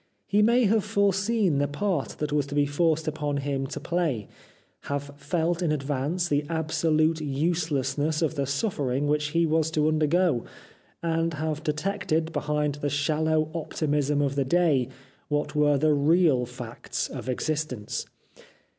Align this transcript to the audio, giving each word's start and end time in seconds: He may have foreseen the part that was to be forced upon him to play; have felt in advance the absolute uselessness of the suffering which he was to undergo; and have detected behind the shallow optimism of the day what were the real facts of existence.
He 0.25 0.41
may 0.41 0.63
have 0.65 0.83
foreseen 0.83 1.59
the 1.59 1.67
part 1.67 2.15
that 2.17 2.31
was 2.33 2.47
to 2.47 2.55
be 2.55 2.65
forced 2.65 3.07
upon 3.07 3.37
him 3.37 3.67
to 3.67 3.79
play; 3.79 4.27
have 4.85 5.11
felt 5.15 5.61
in 5.61 5.71
advance 5.71 6.27
the 6.27 6.43
absolute 6.49 7.21
uselessness 7.21 8.23
of 8.23 8.33
the 8.33 8.47
suffering 8.47 9.05
which 9.05 9.25
he 9.25 9.45
was 9.45 9.69
to 9.69 9.87
undergo; 9.87 10.43
and 11.03 11.35
have 11.35 11.61
detected 11.63 12.31
behind 12.33 12.75
the 12.81 12.89
shallow 12.89 13.51
optimism 13.53 14.23
of 14.23 14.33
the 14.33 14.43
day 14.43 14.89
what 15.27 15.53
were 15.55 15.77
the 15.77 15.93
real 15.93 16.47
facts 16.47 17.07
of 17.07 17.29
existence. 17.29 18.07